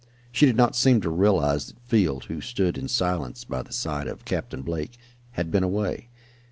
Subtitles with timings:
[0.31, 4.07] She did not seem to realize that Field, who stood in silence by the side
[4.07, 4.97] of Captain Blake,
[5.33, 6.09] had been away.